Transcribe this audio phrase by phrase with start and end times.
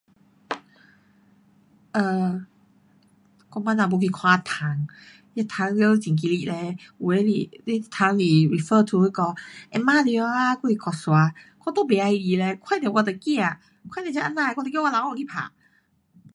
[1.99, 2.33] um
[3.51, 4.87] 我 mana 要去看虫。
[5.35, 7.29] 那虫全部很 geli leh 有的是
[7.91, 9.33] 虫是 refer to 那个
[10.05, 11.33] 壁虎啦还是蟑螂。
[11.63, 13.59] 我都不喜欢嘞，看到我都怕。
[13.91, 15.51] 看到这啊哪的我得叫我老公去打。